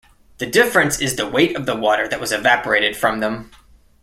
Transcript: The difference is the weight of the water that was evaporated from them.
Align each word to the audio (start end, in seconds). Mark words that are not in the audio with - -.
The 0.39 0.47
difference 0.47 0.99
is 0.99 1.15
the 1.15 1.27
weight 1.27 1.55
of 1.55 1.67
the 1.67 1.75
water 1.75 2.07
that 2.07 2.19
was 2.19 2.31
evaporated 2.31 2.97
from 2.97 3.19
them. 3.19 3.51